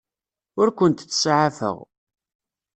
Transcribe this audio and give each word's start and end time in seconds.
Ur 0.59 0.67
kent-ttsaɛafeɣ. 0.77 1.77